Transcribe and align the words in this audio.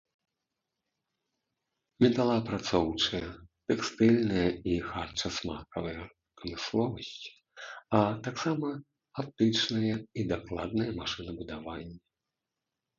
Металаапрацоўчая, 2.03 3.27
тэкстыльная 3.71 4.47
і 4.71 4.79
харчасмакавая 4.89 6.03
прамысловасць, 6.37 7.13
а 7.99 8.01
таксама 8.29 8.67
аптычнае 9.25 9.95
і 10.01 10.21
дакладнае 10.35 10.91
машынабудаванне. 11.01 11.97